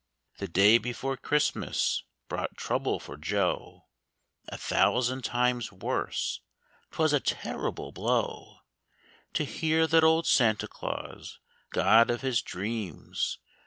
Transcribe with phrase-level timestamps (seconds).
[0.39, 3.85] The day before Christmas brought trouble for Joe,
[4.47, 6.41] A thousand times worse.
[6.89, 8.61] 'Twas a terrible blow
[9.33, 11.37] To hear that old Santa Claus,
[11.69, 13.37] god of his dreams.